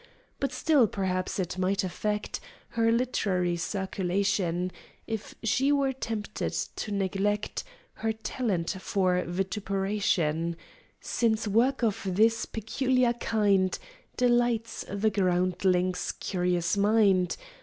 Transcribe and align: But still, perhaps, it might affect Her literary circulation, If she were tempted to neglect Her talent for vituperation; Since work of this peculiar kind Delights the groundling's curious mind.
But 0.39 0.51
still, 0.51 0.87
perhaps, 0.87 1.37
it 1.37 1.59
might 1.59 1.83
affect 1.83 2.39
Her 2.69 2.91
literary 2.91 3.55
circulation, 3.55 4.71
If 5.05 5.35
she 5.43 5.71
were 5.71 5.93
tempted 5.93 6.53
to 6.53 6.91
neglect 6.91 7.63
Her 7.93 8.11
talent 8.11 8.71
for 8.81 9.23
vituperation; 9.23 10.55
Since 11.01 11.47
work 11.47 11.83
of 11.83 12.01
this 12.03 12.47
peculiar 12.47 13.13
kind 13.13 13.77
Delights 14.17 14.85
the 14.89 15.11
groundling's 15.11 16.13
curious 16.13 16.75
mind. 16.75 17.37